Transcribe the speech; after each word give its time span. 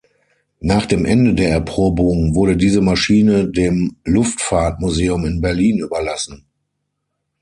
Nach 0.61 0.87
dem 0.87 1.05
Ende 1.05 1.35
der 1.35 1.51
Erprobung 1.51 2.33
wurde 2.33 2.57
diese 2.57 2.81
Maschine 2.81 3.47
dem 3.51 3.97
Luftfahrtmuseum 4.03 5.27
in 5.27 5.41
Berlin 5.41 5.77
überlassen. 5.77 6.47